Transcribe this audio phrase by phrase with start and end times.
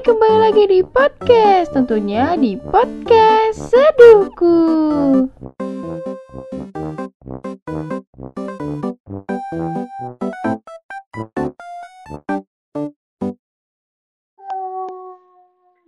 [0.00, 4.56] Hai, kembali lagi di podcast, tentunya di podcast Seduhku.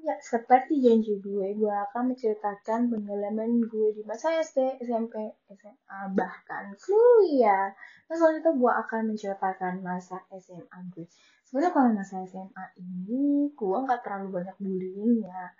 [0.04, 6.76] Ya, seperti janji gue, gue akan menceritakan pengalaman gue di masa SD, SMP, SMA, bahkan
[6.76, 7.72] kuliah.
[8.12, 11.08] Nah, selanjutnya gue akan menceritakan masa SMA gue.
[11.52, 15.52] Sebenarnya kalau masa SMA ini, gue nggak terlalu banyak bullying ya.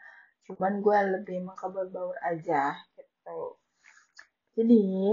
[0.49, 3.61] Cuman gue lebih mengkabar baur aja, gitu.
[4.57, 5.13] Jadi,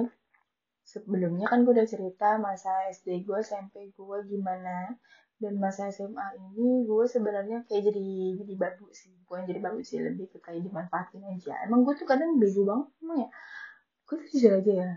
[0.88, 4.96] sebelumnya kan gue udah cerita masa SD gue, SMP gue gimana.
[5.36, 8.08] Dan masa SMA ini gue sebenarnya kayak jadi
[8.40, 9.12] jadi babu sih.
[9.28, 11.60] Gue yang jadi babu sih lebih ke kayak dimanfaatin aja.
[11.68, 13.30] Emang gue tuh kadang bego banget emang ya.
[14.08, 14.92] Gue tuh jujur aja ya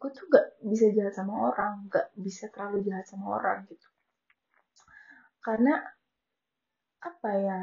[0.00, 3.84] gue tuh gak bisa jahat sama orang gak bisa terlalu jahat sama orang gitu
[5.40, 5.80] karena
[7.00, 7.60] apa ya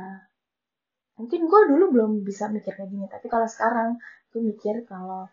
[1.17, 3.97] mungkin gue dulu belum bisa mikir kayak gini tapi kalau sekarang
[4.33, 5.29] gue mikir kalau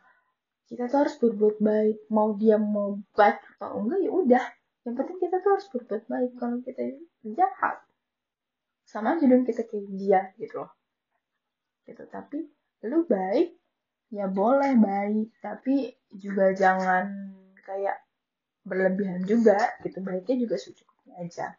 [0.65, 4.45] kita tuh harus berbuat baik mau dia mau baik atau enggak ya udah.
[4.85, 6.83] Yang penting kita tuh harus berbuat baik kalau kita
[7.37, 7.77] jahat
[8.85, 10.73] sama aja dong kita kayak dia gitu loh.
[11.85, 12.49] Gitu tapi
[12.89, 13.57] lu baik
[14.13, 17.13] ya boleh baik tapi juga jangan
[17.61, 18.01] kayak
[18.65, 20.01] berlebihan juga gitu.
[20.01, 21.53] Baiknya juga secukupnya aja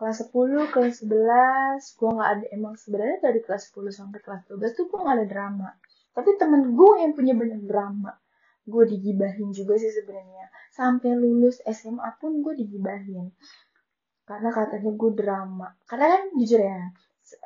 [0.00, 4.72] kelas 10 kelas 11 gue nggak ada emang sebenarnya dari kelas 10 sampai kelas 12
[4.72, 5.68] tuh gue nggak ada drama.
[6.16, 8.16] Tapi temen gue yang punya banyak drama
[8.64, 10.48] gue digibahin juga sih sebenarnya.
[10.72, 13.28] Sampai lulus SMA pun gue digibahin.
[14.24, 15.68] Karena katanya gue drama.
[15.84, 16.88] Karena kan jujur ya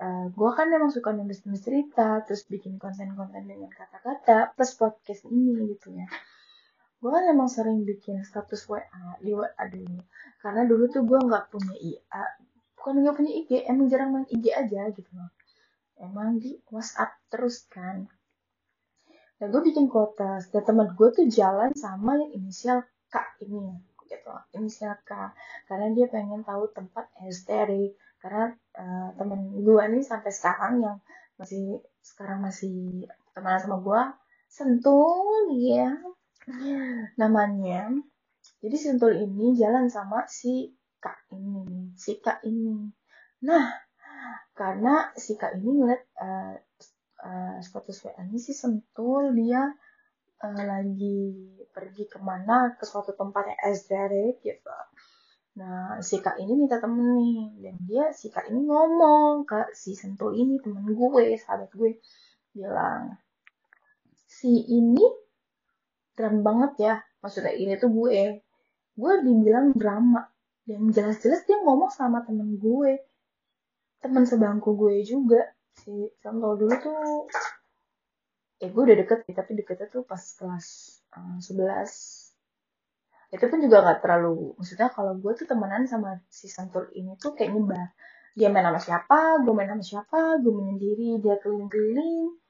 [0.00, 5.28] uh, gue kan memang suka nulis nulis cerita terus bikin konten-konten dengan kata-kata plus podcast
[5.28, 6.06] ini gitu ya.
[7.00, 10.00] Gue kan emang sering bikin status WA di WA dulu.
[10.41, 12.25] Karena dulu tuh gue nggak punya IA
[12.85, 15.33] bukan nggak punya IG emang jarang main IG aja gitu loh.
[15.97, 18.05] Emang di WhatsApp terus kan.
[19.41, 23.73] Dan gue bikin kotas dan teman gue tuh jalan sama yang inisial K ini
[24.05, 25.33] gitu inisial K
[25.65, 30.97] karena dia pengen tahu tempat esterik karena uh, temen gue nih sampai sekarang yang
[31.41, 34.03] masih sekarang masih teman sama gue
[34.53, 35.89] sentul ya
[37.17, 37.97] namanya.
[38.61, 40.69] Jadi sentul ini jalan sama si
[41.04, 42.88] K ini si K ini
[43.44, 43.69] nah
[44.56, 46.54] karena si K ini ngeliat uh,
[47.28, 49.69] uh, status WA ini sih sentul dia
[50.41, 54.72] uh, lagi pergi ke mana ke suatu tempat yang esoterik gitu.
[55.54, 57.38] Nah, si Kak ini minta temen nih.
[57.62, 62.03] Dan dia, si Kak ini ngomong ke si Sentul ini, temen gue, sahabat gue.
[62.50, 63.14] Bilang,
[64.26, 65.03] si ini
[66.19, 66.94] keren banget ya.
[67.22, 68.43] Maksudnya ini tuh gue.
[68.98, 70.26] Gue dibilang drama.
[70.64, 73.00] Dan jelas-jelas dia ngomong sama temen gue.
[74.00, 75.52] Temen sebangku gue juga.
[75.75, 75.92] Si
[76.22, 77.28] Sentul dulu tuh
[78.64, 80.66] ya gue udah deket tapi deketnya tuh pas kelas
[81.19, 86.88] um, 11 itu pun juga gak terlalu maksudnya kalau gue tuh temenan sama si Santur
[86.96, 87.92] ini tuh kayak nyebar
[88.32, 92.41] dia main sama siapa gue main sama siapa gue menyendiri dia keliling-keliling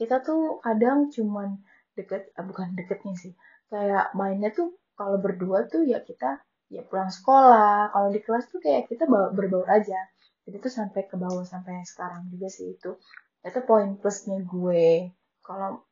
[0.00, 1.62] kita tuh kadang cuman
[1.94, 3.32] deket eh, bukan deketnya sih
[3.70, 6.40] kayak mainnya tuh kalau berdua tuh ya kita
[6.72, 10.00] ya pulang sekolah kalau di kelas tuh kayak kita berbaur aja
[10.48, 12.96] jadi tuh sampai ke bawah sampai sekarang juga sih itu
[13.44, 15.12] itu poin plusnya gue
[15.44, 15.84] kalau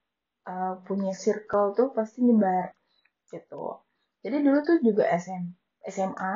[0.46, 2.72] uh, punya circle tuh pasti nyebar
[3.30, 3.82] gitu.
[4.20, 5.44] Jadi dulu tuh juga SM,
[5.88, 6.34] SMA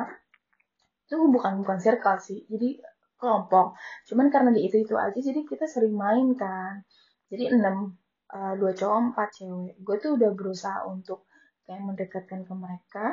[1.05, 2.81] itu bukan bukan circle sih, jadi
[3.21, 3.77] kelompok.
[4.09, 6.81] Cuman karena di itu itu aja, jadi kita sering main kan.
[7.29, 7.93] Jadi enam
[8.33, 9.77] uh, dua cowok empat cewek.
[9.85, 11.29] Gue tuh udah berusaha untuk
[11.69, 13.05] kayak mendekatkan ke mereka.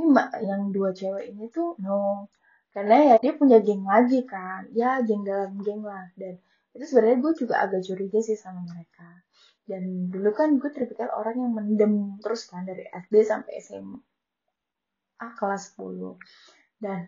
[0.00, 2.32] Tapi mbak yang dua cewek ini tuh no,
[2.72, 6.08] karena ya dia punya geng lagi kan, ya geng dalam geng lah.
[6.16, 6.40] Dan
[6.72, 9.20] itu sebenarnya gue juga agak curiga sih sama mereka.
[9.68, 14.00] Dan dulu kan gue terpikir orang yang mendem terus kan dari SD sampai SMA
[15.36, 16.16] kelas 10
[16.80, 17.04] dan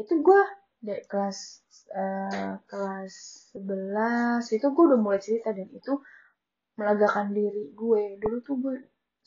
[0.00, 0.42] itu gue
[0.80, 1.60] dari kelas
[1.92, 3.14] uh, kelas
[3.52, 5.52] 11 itu gue udah mulai cerita.
[5.52, 6.00] Dan itu
[6.80, 8.16] melegakan diri gue.
[8.16, 8.76] Dulu tuh gue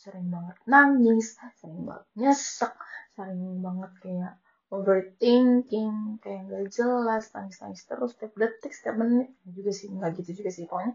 [0.03, 2.73] sering banget nangis sering banget nyesek
[3.13, 4.33] sering banget kayak
[4.73, 9.29] overthinking kayak gak jelas nangis nangis terus setiap detik setiap menit.
[9.45, 10.65] Ya juga sih nggak gitu juga sih.
[10.65, 10.93] Pokoknya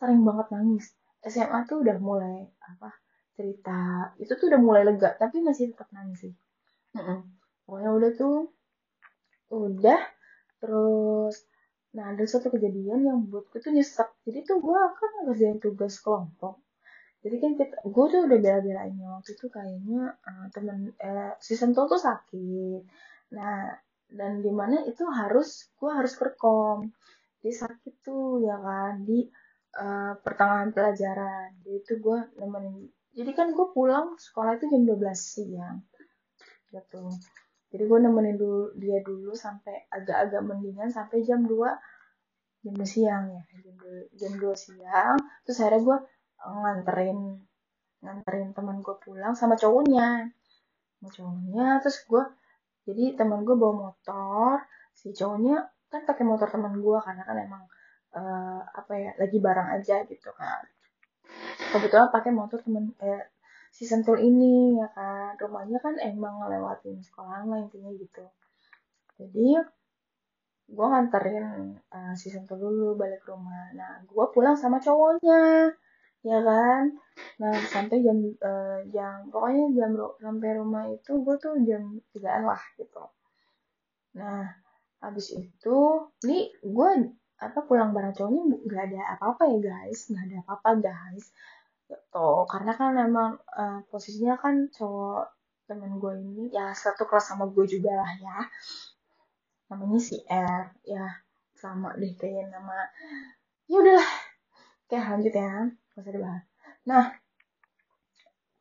[0.00, 0.86] sering banget nangis.
[1.24, 2.94] SMA tuh udah mulai apa
[3.36, 6.34] cerita itu tuh udah mulai lega tapi masih tetap nangis sih.
[6.96, 7.18] Mm -mm.
[7.68, 8.36] pokoknya udah tuh
[9.52, 10.00] udah
[10.58, 11.36] terus
[11.92, 14.08] nah ada satu kejadian yang buatku tuh nyesek.
[14.24, 16.58] Jadi tuh gue akan ngerjain tugas kelompok
[17.18, 21.90] jadi kan kita gue tuh udah bela-belainnya waktu itu kayaknya uh, temen uh, si Sentul
[21.90, 22.86] tuh sakit.
[23.34, 23.74] Nah,
[24.08, 26.94] dan di mana itu harus gue harus perkom.
[27.38, 29.26] dia sakit tuh ya kan di
[29.78, 31.58] uh, pertengahan pelajaran.
[31.62, 32.86] Jadi itu gue nemenin
[33.18, 35.82] jadi kan gue pulang sekolah itu jam 12 siang
[36.70, 37.02] gitu.
[37.74, 41.50] Jadi gue nemenin dulu dia dulu sampai agak-agak mendingan sampai jam 2
[42.62, 45.16] jam 2 siang ya jam 2, jam 2 siang.
[45.42, 45.98] Terus akhirnya gue
[46.42, 47.42] nganterin
[47.98, 50.30] nganterin teman gue pulang sama cowoknya.
[50.98, 52.22] Sama cowoknya terus gue
[52.88, 54.64] jadi teman gue bawa motor
[54.96, 57.64] si cowoknya kan pakai motor teman gue karena kan emang
[58.16, 60.62] uh, apa ya lagi barang aja gitu kan.
[61.74, 63.28] Kebetulan pakai motor temen eh,
[63.74, 65.36] si Sentul ini ya kan.
[65.36, 68.24] Rumahnya kan emang ngelewatin sekolah lah intinya gitu.
[69.18, 69.58] Jadi
[70.68, 73.72] gue nganterin uh, si Sentul dulu balik rumah.
[73.74, 75.72] Nah gue pulang sama cowoknya
[76.26, 76.98] ya kan?
[77.38, 82.62] Nah sampai jam uh, jam pokoknya jam sampai rumah itu gue tuh jam tigaan lah
[82.78, 83.04] gitu.
[84.18, 84.50] Nah
[84.98, 85.78] habis itu
[86.26, 86.88] nih gue
[87.38, 90.10] apa pulang bareng cowoknya nggak ada apa-apa ya guys.
[90.10, 91.24] Nggak ada apa-apa guys.
[91.86, 92.30] Gitu.
[92.50, 95.34] Karena kan emang uh, posisinya kan cowok
[95.68, 98.38] temen gue ini ya satu kelas sama gue juga lah ya.
[99.70, 101.06] Namanya si R ya.
[101.58, 102.86] Sama deh kayak nama
[103.70, 104.10] ya udahlah.
[104.88, 105.54] Kayak lanjut ya
[106.02, 106.44] usah dibahas.
[106.86, 107.04] Nah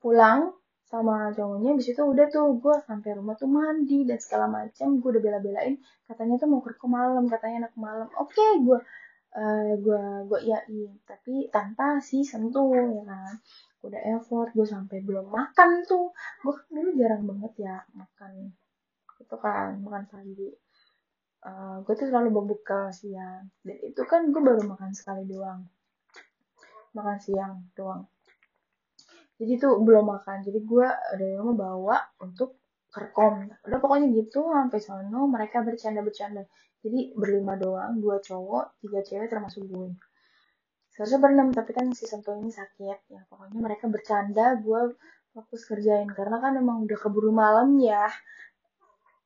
[0.02, 0.54] pulang
[0.88, 5.10] sama cowoknya di situ udah tuh gue sampai rumah tuh mandi dan segala macam gue
[5.12, 5.76] udah bela-belain.
[6.08, 8.08] Katanya tuh mau ke malam katanya anak malam.
[8.16, 8.80] Oke okay, gue
[9.36, 10.96] uh, gue gue iyain.
[11.04, 13.36] Tapi tanpa si sentuh ya kan.
[13.84, 16.16] Udah effort gue sampai belum makan tuh.
[16.40, 18.56] Gue kan dulu jarang banget ya makan
[19.18, 20.54] itu kan makan pagi
[21.42, 23.52] uh, gue tuh selalu berbuka siang.
[23.60, 25.68] Dan itu kan gue baru makan sekali doang
[26.96, 28.06] makan siang doang.
[29.38, 30.44] Jadi tuh belum makan.
[30.46, 30.88] Jadi gue
[31.18, 36.48] dari rumah bawa untuk kerkom udah pokoknya gitu sampai sono mereka bercanda bercanda
[36.80, 39.92] jadi berlima doang dua cowok tiga cewek termasuk gue
[40.98, 43.00] seharusnya berenam tapi kan si sentuh ini sakit.
[43.14, 44.98] Ya pokoknya mereka bercanda gue
[45.30, 46.10] fokus kerjain.
[46.10, 48.10] Karena kan emang udah keburu malam ya.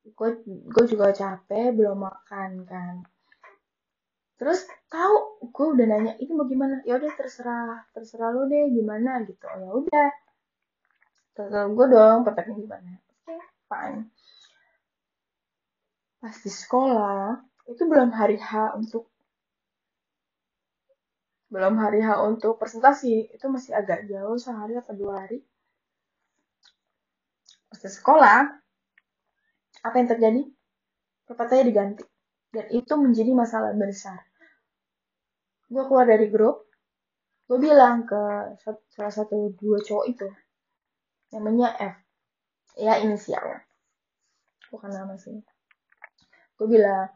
[0.03, 3.07] Gue gue juga capek belum makan kan
[4.41, 6.81] terus tahu gue udah nanya ini mau gimana?
[6.81, 9.21] Ya udah terserah terserah lo deh gimana?
[9.21, 9.45] Gitu.
[9.45, 10.09] Oh, ya udah.
[11.37, 12.91] Terserah gue dong pepetnya gimana?
[12.97, 13.39] Oke okay,
[13.69, 14.01] fine.
[16.17, 17.37] Pas di sekolah
[17.69, 19.05] itu belum hari H untuk
[21.53, 23.29] belum hari H untuk presentasi.
[23.37, 25.45] Itu masih agak jauh sehari atau dua hari.
[27.69, 28.37] Pas di sekolah
[29.85, 30.41] apa yang terjadi?
[31.29, 32.03] Pepatnya diganti.
[32.49, 34.30] Dan itu menjadi masalah besar
[35.71, 36.67] gue keluar dari grup
[37.47, 38.21] gue bilang ke
[38.91, 40.27] salah satu dua cowok itu
[41.31, 41.95] namanya F.
[42.79, 43.63] Ya inisialnya
[44.71, 45.35] bukan nama sih
[46.55, 47.11] gue bilang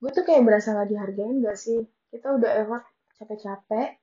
[0.00, 1.80] gue tuh kayak berasa gak dihargain gak sih?
[2.10, 2.84] Kita udah effort
[3.20, 4.00] capek-capek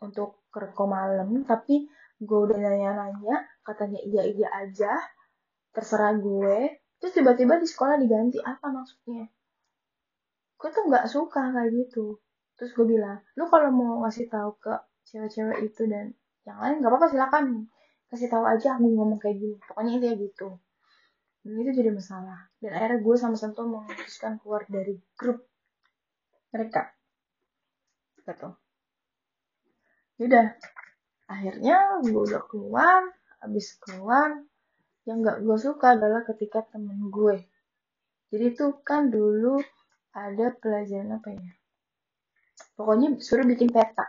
[0.00, 1.90] untuk kerko malam tapi
[2.20, 4.94] gue udah nanya-nanya katanya iya iya aja
[5.74, 6.82] terserah gue.
[7.00, 9.26] Terus tiba-tiba di sekolah diganti apa maksudnya?
[10.60, 12.20] Gue tuh nggak suka kayak gitu
[12.60, 14.76] terus gue bilang lu kalau mau ngasih tahu ke
[15.08, 16.12] cewek-cewek itu dan
[16.44, 17.46] yang lain nggak apa-apa silakan.
[18.10, 19.56] Kasih tahu aja aku ngomong kayak gini.
[19.62, 20.48] Pokoknya intinya gitu.
[21.46, 22.50] Dan itu jadi masalah.
[22.58, 25.46] Dan akhirnya gue sama Santo memutuskan keluar dari grup
[26.50, 26.90] mereka.
[28.18, 28.50] Gitu.
[30.26, 30.46] Udah.
[31.30, 33.06] Akhirnya gue udah keluar
[33.38, 34.42] habis keluar
[35.06, 37.46] yang nggak gue suka adalah ketika temen gue.
[38.34, 39.62] Jadi itu kan dulu
[40.10, 41.59] ada pelajaran apa ya
[42.80, 44.08] pokoknya suruh bikin peta.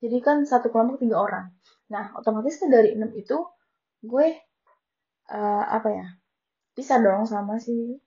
[0.00, 1.52] Jadi kan satu kelompok tiga orang.
[1.92, 3.36] Nah otomatis kan dari enam itu
[4.00, 4.26] gue
[5.28, 6.06] uh, apa ya
[6.72, 8.00] bisa dong sama si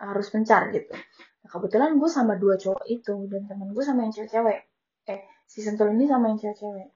[0.00, 0.96] harus mencar gitu.
[1.44, 4.64] Nah, kebetulan gue sama dua cowok itu dan teman gue sama yang cewek-cewek.
[5.12, 6.88] Eh si sentul ini sama yang cewek-cewek.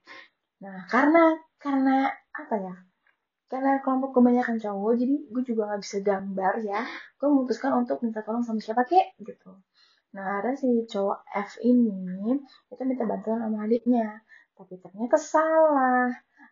[0.65, 2.75] Nah karena karena apa ya
[3.53, 6.81] karena kelompok kebanyakan cowok jadi gue juga nggak bisa gambar ya.
[7.21, 9.61] Gue memutuskan untuk minta tolong sama siapa kek gitu
[10.17, 12.33] Nah, ada si cowok F ini,
[12.73, 14.25] itu minta bantuan sama adiknya.
[14.57, 16.09] Tapi ternyata salah.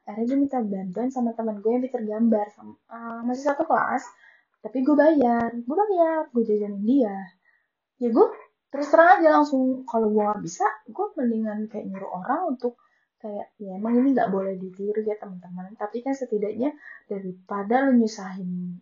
[0.07, 2.47] Akhirnya dia minta bantuan sama teman gue yang pinter gambar.
[2.53, 4.05] Sama, uh, masih satu kelas,
[4.61, 5.51] tapi gue bayar.
[5.65, 7.17] Gue bayar, gue jajanin dia.
[7.97, 8.27] Ya gue
[8.69, 12.77] terus terang aja langsung, kalau gue gak bisa, gue mendingan kayak nyuruh orang untuk
[13.17, 16.77] kayak ya emang ini nggak boleh ditiru ya teman-teman tapi kan setidaknya
[17.09, 18.77] daripada lu nyusahin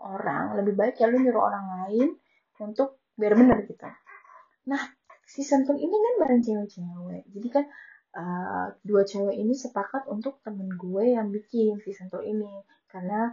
[0.00, 2.08] orang lebih baik ya lu nyuruh orang lain
[2.58, 3.88] untuk biar bener gitu
[4.62, 4.82] nah
[5.32, 7.24] si sentul ini kan bareng cewek-cewek.
[7.32, 7.64] Jadi kan
[8.20, 12.60] uh, dua cewek ini sepakat untuk temen gue yang bikin si sentul ini.
[12.84, 13.32] Karena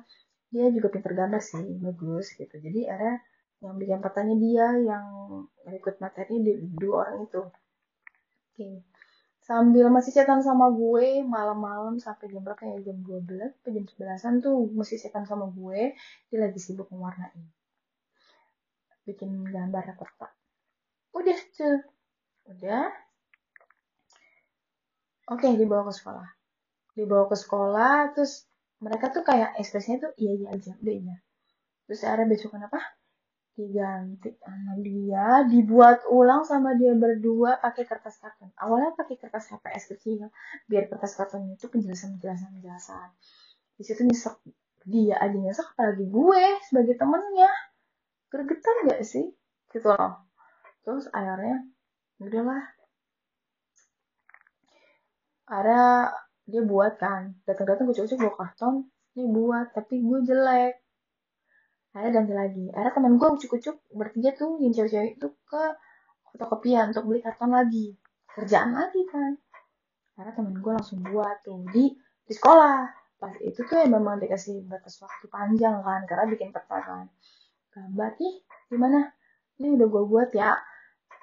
[0.49, 2.55] dia juga pinter gambar sih bagus gitu.
[2.55, 3.19] Jadi ada
[3.59, 5.05] yang bikin petanya dia yang
[5.67, 7.43] ikut materi di dua orang itu.
[8.55, 8.69] Oke.
[9.43, 12.85] Sambil masih chatan sama gue malam-malam sampai jam berapa ya?
[12.85, 15.97] Jam 12 atau jam 11an tuh masih chatan sama gue.
[16.31, 17.58] Dia lagi sibuk mewarnai
[19.09, 20.31] bikin gambar kotak
[21.19, 21.79] udah tuh.
[22.49, 22.89] Udah.
[25.29, 26.27] Oke dibawa ke sekolah.
[26.97, 28.49] Dibawa ke sekolah terus
[28.81, 31.15] mereka tuh kayak ekspresinya tuh iya iya aja udah iya.
[31.85, 32.81] Terus ada besokan apa?
[33.53, 39.83] Diganti sama dia dibuat ulang sama dia berdua pakai kertas karton awalnya pakai kertas HPS
[39.91, 40.31] kecil
[40.71, 43.11] biar kertas kartonnya itu penjelasan penjelasan penjelasan
[43.75, 44.39] di situ nyesek
[44.87, 47.51] dia aja nyesek apalagi gue sebagai temennya
[48.29, 49.25] gergetan gak sih?
[49.73, 50.25] Gitu loh.
[50.85, 51.65] Terus akhirnya
[52.17, 52.63] ya udahlah
[55.49, 55.81] ada
[56.45, 57.37] dia buat kan.
[57.45, 58.75] Datang-datang gue coba bawa karton
[59.17, 59.67] ini buat.
[59.73, 60.73] Tapi gue jelek.
[61.93, 62.65] Akhirnya ganti lagi.
[62.73, 65.63] Akhirnya temen gue ucuk-ucuk bertiga tuh yang cewek-cewek itu ke
[66.33, 67.97] fotokopian untuk beli karton lagi.
[68.29, 69.31] Kerjaan lagi kan.
[70.17, 72.93] Akhirnya temen gue langsung buat tuh di di sekolah.
[73.19, 77.11] Pas itu tuh ya memang dikasih batas waktu panjang kan karena bikin peta kan
[77.73, 78.35] gambar nih
[78.69, 78.99] gimana?
[79.59, 80.55] Ini udah gue buat ya.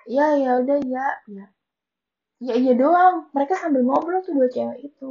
[0.06, 1.06] Ya ya udah ya.
[1.26, 1.44] Ya
[2.38, 3.32] ya iya doang.
[3.32, 5.08] Mereka sambil ngobrol tuh dua cewek itu.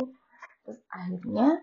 [0.65, 1.61] Terus akhirnya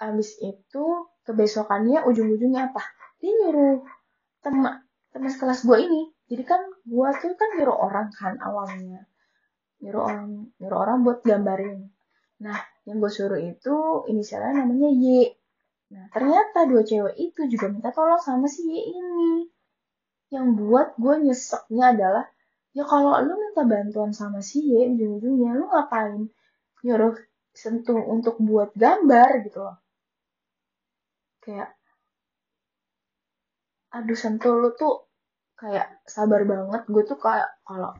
[0.00, 0.84] abis itu
[1.28, 2.82] kebesokannya ujung-ujungnya apa?
[3.20, 3.84] Dia nyuruh
[4.40, 6.02] teman teman kelas gue ini.
[6.30, 9.06] Jadi kan gue tuh kan nyuruh orang kan awalnya.
[9.80, 11.90] Nyuruh orang nyuruh orang buat gambarin.
[12.42, 12.58] Nah
[12.88, 15.39] yang gue suruh itu inisialnya namanya Y
[15.90, 19.50] nah ternyata dua cewek itu juga minta tolong sama si Y ini.
[20.30, 22.24] Yang buat gue nyeseknya adalah
[22.70, 26.30] ya kalau lu minta bantuan sama si Y ujung-ujungnya lu ngapain
[26.86, 27.14] nyuruh
[27.50, 29.76] sentuh untuk buat gambar gitu loh.
[31.42, 31.74] Kayak
[33.90, 34.94] aduh sentuh lu tuh
[35.60, 36.82] kayak sabar banget.
[36.86, 37.92] Gue tuh kayak kalau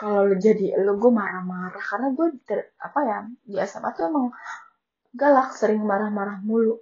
[0.00, 1.84] kalau lu jadi lu gue marah-marah.
[1.90, 4.26] Karena gue ter, apa ya di SMA tuh emang
[5.16, 6.80] galak sering marah-marah mulu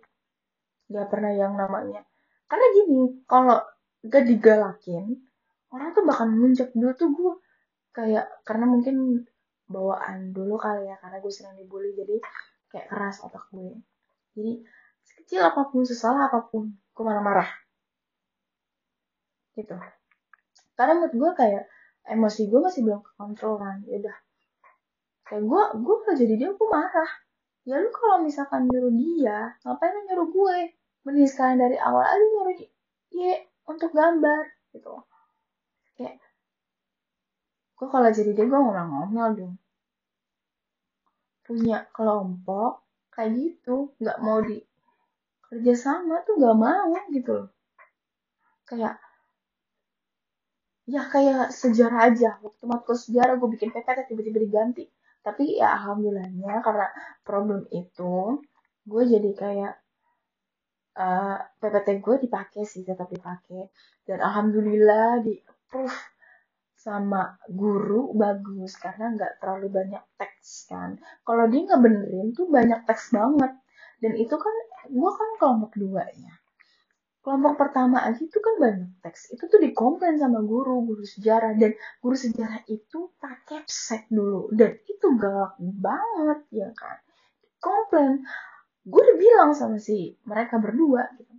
[0.91, 2.05] gak pernah yang namanya.
[2.49, 3.61] Karena gini kalau
[4.05, 5.17] gak digalakin
[5.75, 7.35] orang tuh bakal muncul dulu tuh gue
[7.91, 9.27] kayak karena mungkin
[9.67, 12.21] bawaan dulu kali ya karena gue sering dibully jadi
[12.71, 13.75] kayak keras otak gue
[14.35, 14.63] jadi
[15.05, 17.47] sekecil apa pun sesalah apa pun gue marah-marah.
[19.55, 19.77] Gitu.
[20.75, 21.65] Karena menurut gue kayak
[22.11, 23.79] emosi gue masih belum kekontrol kan.
[23.87, 24.17] Ya udah.
[25.25, 27.11] Kayak gue gue kalau jadi dia gue marah
[27.65, 30.59] ya lu kalau misalkan nyuruh dia ngapain lu nyuruh gue?
[31.05, 32.55] Mending sekalian dari awal aja nyuruh
[33.13, 33.33] dia
[33.69, 34.43] untuk gambar
[34.73, 34.95] gitu.
[35.97, 36.21] Kayak
[37.77, 39.55] gue kalau jadi dia gue ngomong-ngomong dong.
[41.45, 44.61] Punya kelompok kayak gitu nggak mau di
[45.49, 47.53] kerjasama tuh nggak mau gitu
[48.65, 48.97] kayak
[50.85, 52.37] ya kayak sejarah aja.
[52.45, 54.85] Waktu matkul sejarah gue bikin PPT tiba-tiba diganti
[55.25, 56.87] tapi ya alhamdulillahnya karena
[57.25, 58.45] problem itu
[58.85, 59.75] gue jadi kayak
[61.01, 63.73] uh, eh, PPT gue dipakai sih tetap dipakai
[64.05, 65.97] dan alhamdulillah di approve
[66.85, 71.01] sama guru bagus karena nggak terlalu banyak teks kan.
[71.25, 73.57] Kalau dia nggak benerin tuh banyak teks banget.
[74.05, 74.53] Dan itu kan
[74.93, 76.44] gue kan kelompok dua ya
[77.25, 79.33] kelompok pertama aja itu kan banyak teks.
[79.33, 81.57] Itu tuh dikomplain sama guru guru sejarah.
[81.57, 81.73] Dan
[82.05, 84.53] guru sejarah itu pakai set dulu.
[84.53, 87.01] Dan itu galak banget ya kan?
[87.59, 88.21] Komplain
[88.85, 91.33] gue udah bilang sama si mereka berdua gitu.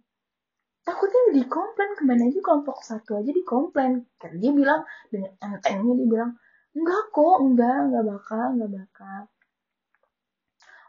[0.81, 4.09] Takutnya dikomplain ke mana aja kelompok satu aja dikomplain.
[4.17, 4.81] Karena dia bilang
[5.13, 6.31] dengan entengnya dia bilang
[6.73, 9.21] enggak kok enggak enggak bakal enggak bakal.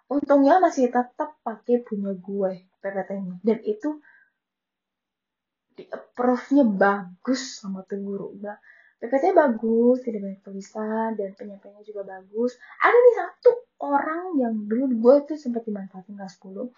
[0.08, 4.00] Untungnya masih tetap pakai punya gue PPT-nya dan itu
[5.76, 8.32] di approve-nya bagus sama tuh guru
[8.96, 12.56] PPT bagus tidak banyak tulisan dan penyampaiannya juga bagus.
[12.80, 13.50] Ada nih satu
[13.84, 16.72] orang yang dulu gue tuh sempat dimanfaatin kelas 10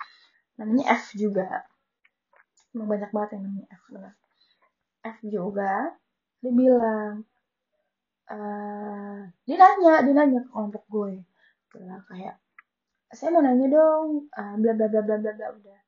[0.58, 1.62] namanya F juga.
[2.74, 4.14] Emang banyak banget yang namanya F benar.
[5.06, 5.94] F juga
[6.42, 7.22] dia bilang
[8.34, 11.22] uh, dia nanya dia nanya ke kelompok gue.
[11.70, 12.34] Bilang kayak
[13.14, 15.80] saya mau nanya dong uh, bla bla bla bla bla bla udah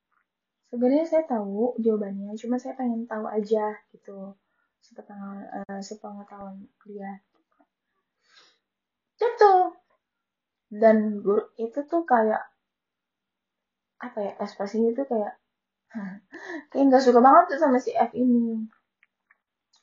[0.70, 4.38] sebenarnya saya tahu jawabannya cuma saya pengen tahu aja gitu
[4.80, 7.20] sepengetahuan uh, sepengetahuan dia.
[9.20, 9.54] Itu.
[10.70, 12.46] Dan guru itu tuh kayak
[14.00, 15.34] apa ya ekspresinya tuh kayak
[16.72, 18.64] kayak nggak suka banget tuh sama si F ini.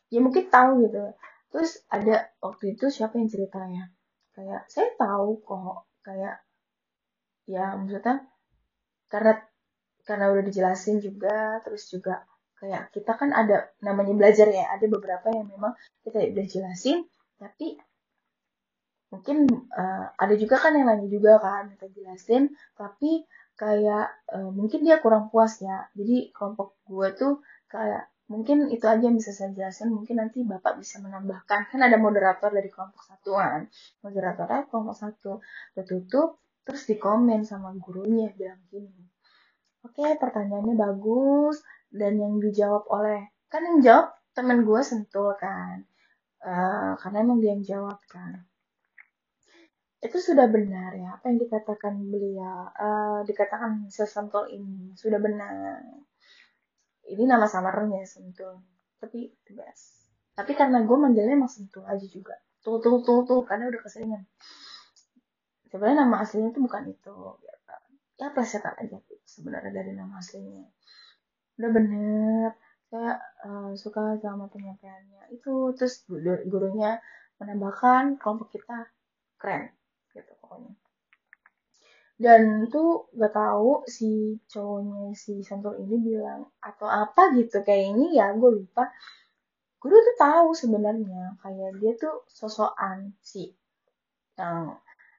[0.09, 1.13] Ya mungkin tahu gitu.
[1.51, 3.91] Terus ada waktu itu siapa yang ceritanya?
[4.31, 6.39] Kayak saya tahu kok kayak
[7.47, 8.27] ya maksudnya
[9.07, 9.39] karena
[10.07, 12.23] karena udah dijelasin juga terus juga
[12.57, 17.05] kayak kita kan ada namanya belajar ya ada beberapa yang memang kita udah jelasin
[17.37, 17.77] tapi
[19.13, 24.85] mungkin uh, ada juga kan yang nanya juga kan kita jelasin tapi kayak uh, mungkin
[24.85, 25.89] dia kurang puas ya.
[25.97, 27.33] Jadi kelompok gue tuh
[27.67, 31.73] kayak mungkin itu aja yang bisa saya jelaskan mungkin nanti bapak bisa menambahkan.
[31.73, 33.65] Kan ada moderator dari kelompok satu kan.
[34.05, 35.41] Moderatornya kelompok satu.
[35.73, 39.16] Tertutup terus dikomen sama gurunya bilang gini
[39.87, 45.87] oke pertanyaannya bagus dan yang dijawab oleh kan yang jawab teman gue sentul kan?
[46.43, 48.43] Uh, karena emang dia yang jawab kan.
[50.03, 55.81] Itu sudah benar ya apa yang dikatakan beliau uh, dikatakan sesentul ini sudah benar.
[57.07, 58.59] Ini nama samarnya sentul
[58.99, 59.97] tapi bebas
[60.37, 62.37] tapi karena gue manggilnya emang sentul aja juga.
[62.61, 64.21] Tuh tuh tuh tuh karena udah keseringan.
[65.73, 67.55] Sebenarnya nama aslinya itu bukan itu ya,
[68.21, 69.01] ya plesetan aja
[69.37, 70.65] sebenarnya dari nama aslinya.
[71.61, 72.49] Udah bener.
[72.89, 75.37] Saya uh, suka sama penyampaiannya.
[75.37, 76.01] Itu terus
[76.49, 76.97] gurunya
[77.37, 78.89] menambahkan kelompok kita
[79.37, 79.69] keren
[80.17, 80.73] gitu pokoknya.
[82.17, 87.61] Dan tuh gak tahu si cowoknya si Santur ini bilang atau apa gitu.
[87.61, 88.89] Kayak ini ya gue lupa.
[89.77, 93.53] Gue tuh tahu sebenarnya kayak dia tuh sosokan si
[94.37, 94.77] yang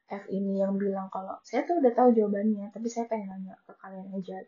[0.09, 3.73] F ini yang bilang kalau saya tuh udah tahu jawabannya tapi saya pengen nanya ke
[3.77, 4.41] kalian aja.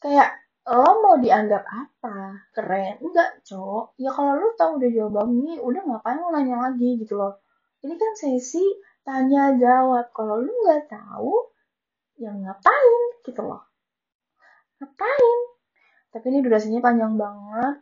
[0.00, 0.30] Kayak
[0.66, 2.40] lo mau dianggap apa?
[2.56, 3.04] Keren?
[3.04, 3.94] Enggak cowok.
[4.00, 6.96] Ya kalau lo tahu udah jawabannya udah ngapain lo nanya lagi?
[6.96, 7.36] Gitu loh.
[7.84, 8.64] Ini kan sesi
[9.04, 10.08] tanya jawab.
[10.16, 11.52] Kalau lu nggak tahu
[12.16, 13.02] ya ngapain?
[13.28, 13.62] Gitu loh.
[14.80, 15.38] Ngapain?
[16.16, 17.76] Tapi ini durasinya panjang banget.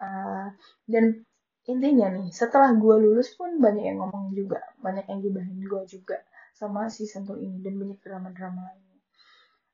[0.00, 0.48] Uh,
[0.90, 1.22] dan
[1.64, 6.20] intinya nih setelah gue lulus pun banyak yang ngomong juga banyak yang gibahin gue juga
[6.54, 8.98] sama si Sentul ini dan banyak drama-drama lainnya.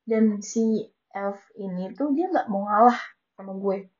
[0.06, 2.98] Dan si F ini tuh dia nggak mau ngalah
[3.36, 3.90] sama gue.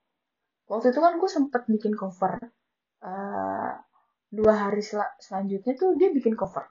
[0.71, 2.39] Waktu itu kan gue sempet bikin cover
[3.03, 3.73] uh,
[4.31, 6.71] dua hari sel selanjutnya tuh dia bikin cover.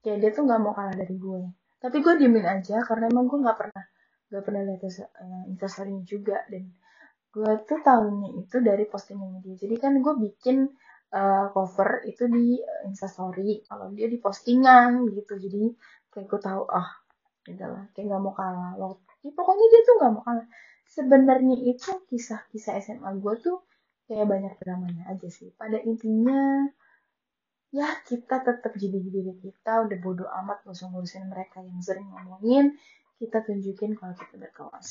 [0.00, 1.42] Kayak dia tuh nggak mau kalah dari gue
[1.78, 3.84] tapi gue diemin aja karena emang gue nggak pernah
[4.28, 6.68] nggak pernah lihat uh, instastorynya juga dan
[7.28, 10.72] gue tuh tahunya itu dari postingannya dia jadi kan gue bikin
[11.12, 13.64] uh, cover itu di uh, instastory.
[13.64, 15.36] Kalau dia di postingan gitu.
[15.40, 15.72] Jadi
[16.12, 16.88] kayak gue tahu ah oh,
[17.48, 17.84] lah.
[17.96, 18.72] Kayak nggak mau kalah.
[18.76, 20.48] Loh ya, pokoknya dia tuh nggak mau kalah.
[20.88, 23.58] Sebenarnya itu kisah-kisah SMA gue tuh
[24.08, 25.52] kayak banyak dramanya aja sih.
[25.52, 26.68] Pada intinya
[27.68, 29.84] ya kita tetap jadi diri kita.
[29.84, 32.76] Udah bodo amat gak usah ngurusin mereka yang sering ngomongin.
[33.18, 34.90] Kita tunjukin kalau kita udah kelas